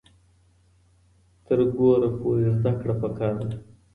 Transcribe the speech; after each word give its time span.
تر 1.45 1.59
ګوره 1.77 2.09
پورې 2.19 2.47
زده 2.57 2.71
کړه 2.79 2.93
پکار 3.01 3.33
ده. 3.49 3.57